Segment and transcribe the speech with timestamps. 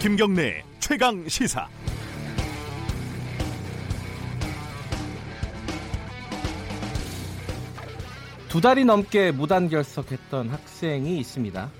[0.00, 1.68] 김경래 최강 시사.
[8.48, 11.70] 두 달이 넘게 무단 결석했던 학생이 있습니다.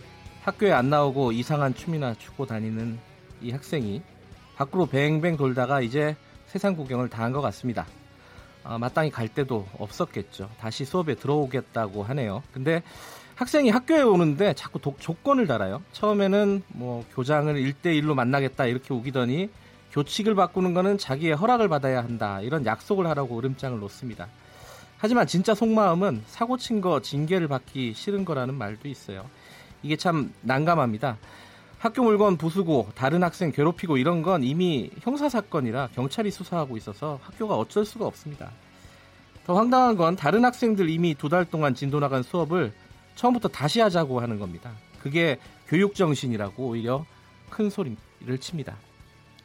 [0.43, 2.99] 학교에 안 나오고 이상한 춤이나 추고 다니는
[3.43, 4.03] 이 학생이
[4.57, 6.17] 밖으로 뱅뱅 돌다가 이제
[6.47, 7.87] 세상 구경을 다 한 것 같습니다.
[8.63, 10.49] 아, 마땅히 갈 데도 없었겠죠.
[10.61, 12.43] 다시 수업에 들어오겠다고 하네요.
[12.53, 12.83] 근데
[13.41, 15.81] 학생이 학교에 오는데 자꾸 도, 조건을 달아요.
[15.93, 19.49] 처음에는 뭐 교장을 1대1로 만나겠다 이렇게 우기더니
[19.93, 22.43] 교칙을 바꾸는 거는 자기의 허락을 받아야 한다.
[22.43, 24.29] 이런 약속을 하라고 으름장을 놓습니다.
[24.99, 29.25] 하지만 진짜 속마음은 사고 친 거 징계를 받기 싫은 거라는 말도 있어요.
[29.83, 31.17] 이게 참 난감합니다.
[31.79, 37.55] 학교 물건 부수고 다른 학생 괴롭히고 이런 건 이미 형사 사건이라 경찰이 수사하고 있어서 학교가
[37.57, 38.51] 어쩔 수가 없습니다.
[39.47, 42.75] 더 황당한 건 다른 학생들 이미 두 달 동안 진도 나간 수업을
[43.21, 44.73] 처음부터 다시 하자고 하는 겁니다.
[45.03, 47.05] 그게 교육 정신이라고 오히려
[47.51, 48.77] 큰 소리를 칩니다.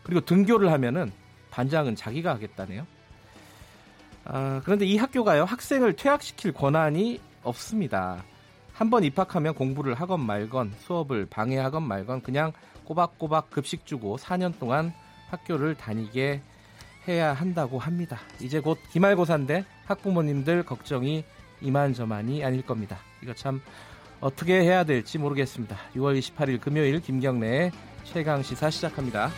[0.02, 1.12] 그리고 등교를 하면은
[1.52, 2.88] 반장은 자기가 하겠다네요.
[4.24, 8.24] 아, 그런데 이 학교가요 학생을 퇴학시킬 권한이 없습니다.
[8.72, 12.54] 한번 입학하면 공부를 하건 말건 수업을 방해하건 말건 그냥
[12.86, 14.94] 꼬박꼬박 급식 주고 4년 동안
[15.30, 16.42] 학교를 다니게
[17.10, 18.20] 해야 한다고 합니다.
[18.40, 21.26] 이제 곧 기말고사인데 학부모님들 걱정이
[21.62, 23.00] 이만저만이 아닐 겁니다.
[23.26, 23.60] 이거 참
[24.22, 25.76] 어떻게 해야 될지 모르겠습니다.
[25.96, 27.72] 6월 28일 금요일 김경래의
[28.04, 29.32] 최강 시사 시작합니다.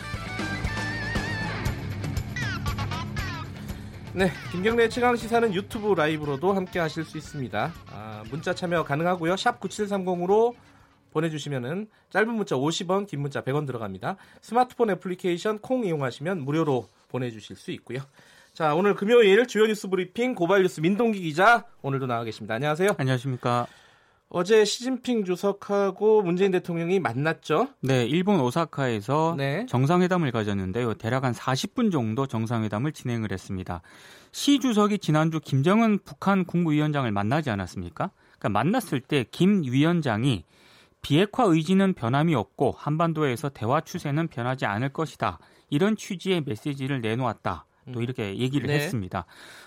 [4.12, 7.72] 네, 김경래 최강 시사는 유튜브 라이브로도 함께 하실 수 있습니다.
[7.90, 9.36] 아, 문자 참여 가능하고요.
[9.36, 10.54] 샵 9730으로
[11.10, 14.16] 보내주시면은 짧은 문자 50원, 긴 문자 100원 들어갑니다.
[14.42, 18.00] 스마트폰 애플리케이션 콩 이용하시면 무료로 보내주실 수 있고요.
[18.58, 22.54] 자, 오늘 금요일 주요 뉴스 브리핑 고발 뉴스 민동기 기자 오늘도 나와 계십니다.
[22.54, 22.96] 안녕하세요.
[22.98, 23.68] 안녕하십니까.
[24.30, 27.68] 어제 시진핑 주석하고 문재인 대통령이 만났죠?
[27.82, 29.64] 네, 일본 오사카에서 네.
[29.66, 30.94] 정상회담을 가졌는데요.
[30.94, 33.80] 대략 한 40분 정도 정상회담을 진행을 했습니다.
[34.32, 38.10] 시 주석이 지난주 김정은 북한 국무위원장을 만나지 않았습니까?
[38.40, 40.42] 그러니까 만났을 때 김 위원장이
[41.00, 45.38] 비핵화 의지는 변함이 없고 한반도에서 대화 추세는 변하지 않을 것이다.
[45.70, 47.66] 이런 취지의 메시지를 내놓았다.
[47.92, 48.74] 또 이렇게 얘기를 네.
[48.74, 49.24] 했습니다.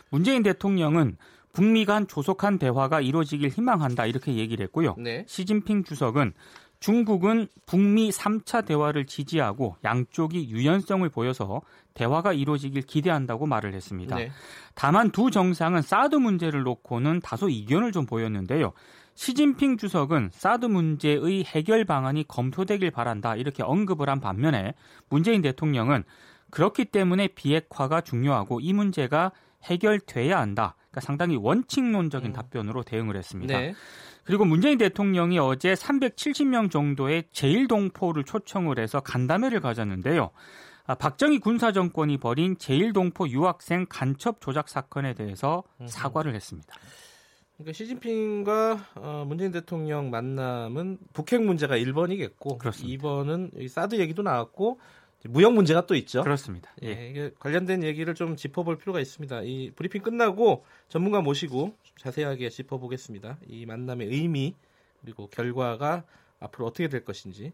[0.10, 1.18] 문재인 대통령은
[1.54, 4.96] 북미 간 조속한 대화가 이루어지길 희망한다 이렇게 얘기를 했고요.
[4.98, 5.26] 네.
[5.28, 6.34] 시진핑 주석은
[6.80, 11.62] 중국은 북미 3차 대화를 지지하고 양쪽이 유연성을 보여서
[11.94, 14.16] 대화가 이루어지길 기대한다고 말을 했습니다.
[14.16, 14.32] 네.
[14.74, 18.74] 다만 두 정상은 사드 문제를 놓고는 다소 이견을 좀 보였는데요.
[19.14, 24.74] 시진핑 주석은 사드 문제의 해결 방안이 검토되길 바란다 이렇게 언급을 한 반면에
[25.10, 26.04] 문재인 대통령은
[26.52, 29.32] 그렇기 때문에 비핵화가 중요하고 이 문제가
[29.64, 30.76] 해결돼야 한다.
[30.92, 32.34] 그러니까 상당히 원칙론적인 음.
[32.34, 33.58] 답변으로 대응을 했습니다.
[33.58, 33.74] 네.
[34.24, 40.32] 그리고 문재인 대통령이 어제 370명 정도의 제1동포를 초청을 해서 간담회를 가졌는데요.
[40.86, 46.76] 아, 박정희 군사 정권이 벌인 제1동포 유학생 간첩 조작 사건에 대해서 사과를 했습니다.
[47.58, 53.04] 그러니까 시진핑과 어, 문재인 대통령 만남은 북핵 문제가 1번이겠고 그렇습니다.
[53.04, 54.80] 2번은 사드 얘기도 나왔고
[55.24, 56.24] 무역 문제가 또 있죠.
[56.24, 56.72] 그렇습니다.
[56.84, 56.88] 예.
[56.88, 59.42] 예, 이게 관련된 얘기를 좀 짚어볼 필요가 있습니다.
[59.44, 63.38] 이 브리핑 끝나고 전문가 모시고 자세하게 짚어보겠습니다.
[63.48, 64.56] 이 만남의 의미
[65.02, 66.04] 그리고 결과가
[66.40, 67.54] 앞으로 어떻게 될 것인지.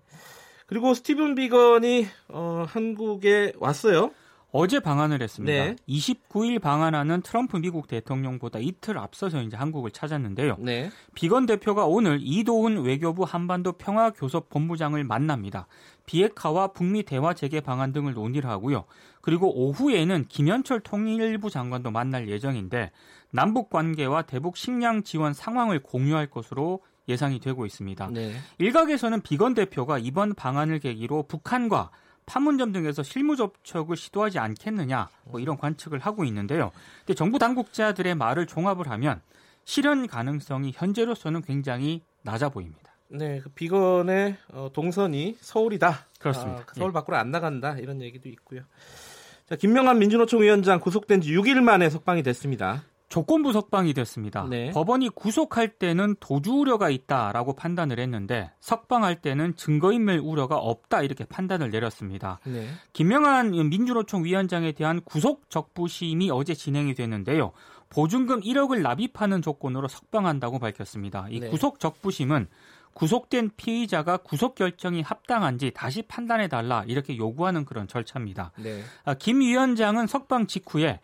[0.66, 4.12] 그리고 스티븐 비건이 어, 한국에 왔어요.
[4.52, 5.52] 어제 방한을 했습니다.
[5.52, 5.76] 네.
[5.90, 10.58] 29일 방한하는 트럼프 미국 대통령보다 이틀 앞서서 이제 한국을 찾았는데요.
[10.60, 10.90] 네.
[11.16, 15.68] 비건 대표가 오늘 이도훈 외교부 한반도 평화 교섭 본부장을 만납니다.
[16.06, 18.86] 비핵화와 북미 대화 재개 방안 등을 논의를 하고요.
[19.22, 22.92] 그리고 오후에는 김현철 통일부 장관도 만날 예정인데
[23.32, 26.80] 남북 관계와 대북 식량 지원 상황을 공유할 것으로
[27.10, 28.10] 예상이 되고 있습니다.
[28.14, 28.34] 네.
[28.58, 31.92] 일각에서는 비건 대표가 이번 방안을 계기로 북한과
[32.28, 36.72] 판문점 등에서 실무 접촉을 시도하지 않겠느냐 뭐 이런 관측을 하고 있는데요.
[37.00, 39.22] 근데 정부 당국자들의 말을 종합을 하면
[39.64, 42.94] 실현 가능성이 현재로서는 굉장히 낮아 보입니다.
[43.10, 46.08] 네, 그 비건의 어, 동선이 서울이다.
[46.20, 46.62] 그렇습니다.
[46.62, 46.94] 아, 서울 예.
[46.94, 48.62] 밖으로 안 나간다 이런 얘기도 있고요.
[49.48, 52.84] 자, 김명환 민주노총 위원장 구속된 지 6일 만에 석방이 됐습니다.
[53.10, 54.46] 조건부 석방이 됐습니다.
[54.50, 54.72] 네.
[54.72, 61.70] 법원이 구속할 때는 도주 우려가 있다라고 판단을 했는데 석방할 때는 증거인멸 우려가 없다 이렇게 판단을
[61.70, 62.40] 내렸습니다.
[62.44, 62.68] 네.
[62.92, 67.54] 김명한 민주노총 위원장에 대한 구속 적부 심이 어제 진행이 됐는데요.
[67.90, 71.28] 보증금 1억을 납입하는 조건으로 석방한다고 밝혔습니다.
[71.30, 71.50] 이 네.
[71.50, 72.48] 구속 적부심은
[72.94, 78.52] 구속된 피의자가 구속 결정이 합당한지 다시 판단해 달라 이렇게 요구하는 그런 절차입니다.
[78.58, 78.82] 네.
[79.06, 81.00] 아, 김 위원장은 석방 직후에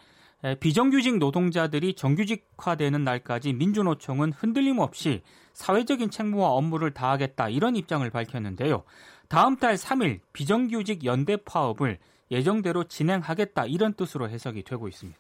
[0.60, 5.22] 비정규직 노동자들이 정규직화되는 날까지 민주노총은 흔들림 없이
[5.54, 8.84] 사회적인 책무와 업무를 다하겠다 이런 입장을 밝혔는데요.
[9.30, 11.98] 다음 달 3일 비정규직 연대 파업을
[12.30, 15.18] 예정대로 진행하겠다 이런 뜻으로 해석이 되고 있습니다.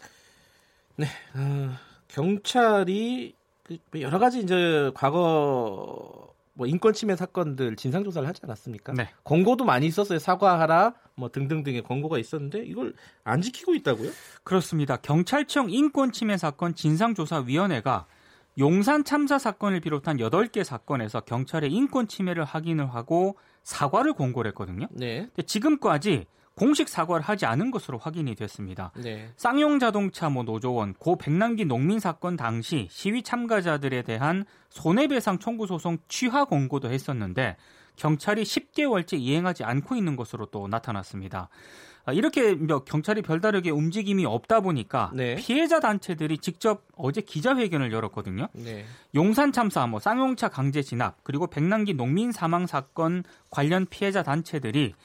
[0.98, 1.06] 네,
[1.36, 1.72] 어,
[2.10, 8.94] 경찰이 그 여러 가지 이제 과거 뭐 인권 침해 사건들 진상 조사를 하지 않았습니까?
[8.94, 9.10] 네.
[9.24, 10.20] 권고도 많이 있었어요.
[10.20, 14.12] 사과하라 뭐 등등등의 권고가 있었는데 이걸 안 지키고 있다고요?
[14.44, 14.98] 그렇습니다.
[14.98, 18.06] 경찰청 인권 침해 사건 진상 조사 위원회가
[18.60, 24.88] 용산 참사 사건을 비롯한 8개 사건에서 경찰의 인권 침해를 확인을 하고 사과를 권고를 했거든요.
[24.92, 25.28] 네.
[25.34, 28.92] 근데 지금까지 공식 사과를 하지 않은 것으로 확인이 됐습니다.
[28.96, 29.30] 네.
[29.38, 35.98] 쌍용 자동차 뭐 노조원 고 백남기 농민 사건 당시 시위 참가자들에 대한 손해배상 청구 소송
[36.08, 37.58] 취하 권고도 했었는데
[37.96, 41.50] 경찰이 10개월째 이행하지 않고 있는 것으로 또 나타났습니다.
[42.06, 45.36] 아, 이렇게 경찰이 별다르게 움직임이 없다 보니까 네.
[45.36, 48.50] 피해자 단체들이 직접 어제 기자회견을 열었거든요.
[48.54, 48.84] 네.
[49.16, 54.96] 용산 참사, 뭐 쌍용차 강제 진압, 그리고 백남기 농민 사망 사건 관련 피해자 단체들이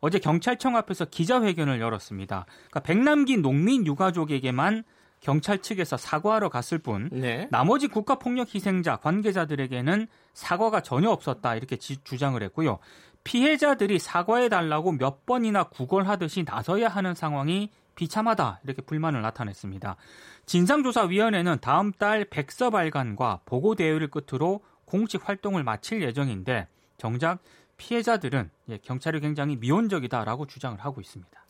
[0.00, 2.46] 어제 경찰청 앞에서 기자회견을 열었습니다.
[2.70, 4.84] 그러니까 백남기 농민 유가족에게만
[5.20, 7.48] 경찰 측에서 사과하러 갔을 뿐 네.
[7.50, 12.78] 나머지 국가폭력 희생자 관계자들에게는 사과가 전혀 없었다 이렇게 지, 주장을 했고요.
[13.24, 19.96] 피해자들이 사과해 달라고 몇 번이나 구걸하듯이 나서야 하는 상황이 비참하다 이렇게 불만을 나타냈습니다.
[20.44, 27.40] 진상조사위원회는 다음 달 백서 발간과 보고 대회를 끝으로 공식 활동을 마칠 예정인데 정작
[27.76, 31.44] 피해자들은 예, 경찰이 굉장히 미온적이다라고 주장을 하고 있습니다.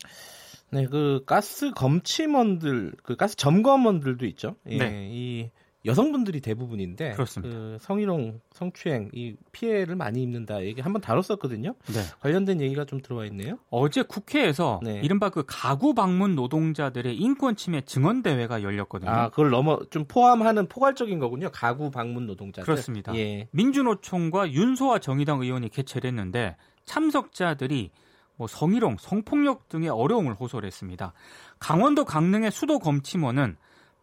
[0.71, 4.57] 네, 그 가스 검침원들, 그 가스 점검원들도 있죠.
[4.67, 5.09] 예, 네.
[5.11, 5.51] 이
[5.87, 7.57] 여성분들이 대부분인데 그렇습니다.
[7.57, 11.75] 그 성희롱, 성추행 이 피해를 많이 입는다 얘기 한번 다뤘었거든요.
[11.87, 12.01] 네.
[12.21, 13.59] 관련된 얘기가 좀 들어와 있네요.
[13.71, 15.01] 어제 국회에서 네.
[15.03, 19.11] 이른바 그 가구 방문 노동자들의 인권 침해 증언 대회가 열렸거든요.
[19.11, 21.51] 아, 그걸 넘어 좀 포함하는 포괄적인 거군요.
[21.53, 22.65] 가구 방문 노동자들.
[22.65, 23.15] 그렇습니다.
[23.17, 23.49] 예.
[23.53, 27.91] 민주노총과 윤소아 정의당 의원이 개최를 했는데 참석자들이
[28.37, 31.13] 뭐 성희롱, 성폭력 등의 어려움을 호소를 했습니다.
[31.59, 33.57] 강원도 강릉의 수도 검침원은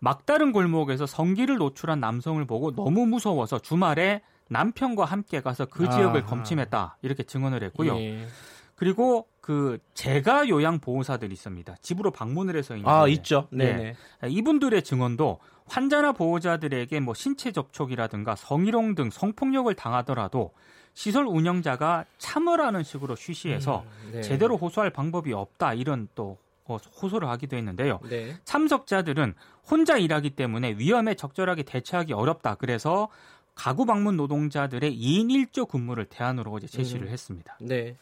[0.04, 6.26] 막다른 골목에서 성기를 노출한 남성을 보고 너무 무서워서 주말에 남편과 함께 가서 그 지역을.
[6.26, 7.96] 검침했다 이렇게 증언을 했고요.
[7.96, 8.28] 예.
[8.76, 11.78] 그리고 그 재가 요양 보호사들이 있습니다.
[11.82, 13.48] 집으로 방문을 해서 있는 아 있죠.
[13.50, 13.96] 네.
[14.22, 14.30] 네.
[14.30, 20.52] 이분들의 증언도 환자나 보호자들에게 뭐 신체 접촉이라든가 성희롱 등 성폭력을 당하더라도
[20.94, 24.22] 시설 운영자가 참으라는 식으로 쉬쉬해서 음, 네.
[24.22, 28.00] 제대로 호소할 방법이 없다 이런 또 어, 호소를 하기도 했는데요.
[28.10, 28.36] 네.
[28.46, 29.34] 참석자들은
[29.70, 32.56] 혼자 일하기 때문에 위험에 적절하게 대처하기 어렵다.
[32.56, 33.10] 그래서
[33.56, 37.12] 가구 방문 노동자들의 2인 1조 근무를 대안으로 어제 제시를 음.
[37.12, 37.58] 했습니다.
[37.62, 37.96] 네.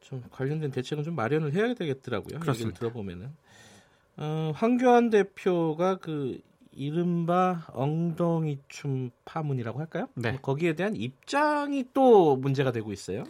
[0.00, 2.40] 좀 관련된 대책은 좀 마련을 해야 되겠더라고요.
[2.40, 2.78] 그렇습니다.
[2.80, 3.30] 들어보면은
[4.16, 6.40] 어, 황교안 대표가 그
[6.72, 10.08] 이른바 엉덩이 춤 파문이라고 할까요?
[10.14, 10.38] 네.
[10.40, 13.24] 거기에 대한 입장이 또 문제가 되고 있어요.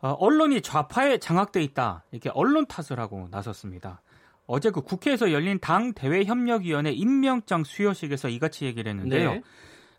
[0.00, 4.02] 어, 언론이 좌파에 장악돼 있다 이렇게 언론 탓을 하고 나섰습니다.
[4.46, 9.32] 어제 그 국회에서 열린 당 대외협력위원회 임명장 수여식에서 이같이 얘기를 했는데요.
[9.32, 9.42] 네.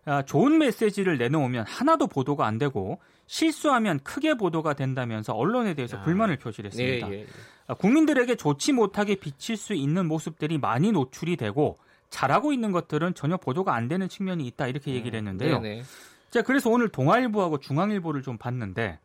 [0.06, 6.02] 아, 좋은 메시지를 내놓으면 하나도 보도가 안 되고 실수하면 크게 보도가 된다면서 언론에 대해서 아,
[6.02, 7.08] 불만을 표시했습니다.
[7.10, 7.28] 네, 예, 예.
[7.68, 11.78] 아, 국민들에게 좋지 못하게 비칠 수 있는 모습들이 많이 노출이 되고
[12.10, 15.60] 잘하고 있는 것들은 전혀 보도가 안 되는 측면이 있다 이렇게 얘기를 음, 했는데요.
[15.60, 15.84] 네, 네.
[16.32, 18.98] 자, 그래서 오늘 동아일보하고 중앙일보를 좀 봤는데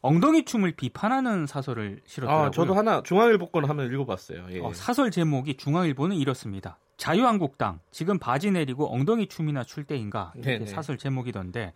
[0.00, 2.46] 엉덩이 춤을 비판하는 사설을 실었더라고요.
[2.46, 4.46] 아, 저도 하나 중앙일보 건 한번 읽어봤어요.
[4.50, 4.60] 예.
[4.60, 6.78] 어, 사설 제목이 중앙일보는 이렇습니다.
[6.96, 11.72] 자유한국당 지금 바지 내리고 엉덩이 춤이나 출 때인가 이렇게 사설 제목이던데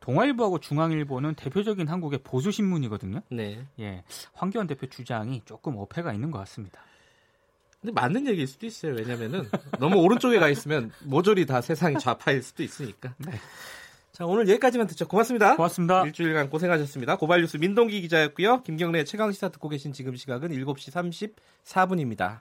[0.00, 3.22] 동아일보하고 중앙일보는 대표적인 한국의 보수 신문이거든요.
[3.30, 3.64] 네.
[3.80, 6.80] 예, 황교안 대표 주장이 조금 어폐가 있는 것 같습니다.
[7.80, 8.94] 근데 맞는 얘기일 수도 있어요.
[8.94, 13.14] 왜냐면은 너무 오른쪽에 가 있으면 모조리 다 세상이 좌파일 수도 있으니까.
[13.18, 13.32] 네.
[14.16, 15.06] 자, 오늘 여기까지만 듣죠.
[15.06, 15.56] 고맙습니다.
[15.56, 16.02] 고맙습니다.
[16.06, 17.16] 일주일간 고생하셨습니다.
[17.16, 18.62] 고발뉴스 민동기 기자였고요.
[18.62, 21.34] 김경래 최강 시사 듣고 계신 지금 시각은 7시
[21.66, 22.40] 34분입니다.